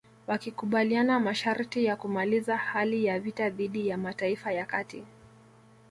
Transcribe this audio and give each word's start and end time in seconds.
Wakikubaliana 0.27 1.19
masharti 1.19 1.85
ya 1.85 1.95
kumaliza 1.95 2.57
hali 2.57 3.05
ya 3.05 3.19
vita 3.19 3.49
dhidi 3.49 3.87
ya 3.87 3.97
Mataifa 3.97 4.51
ya 4.51 4.65
Kati 4.65 5.03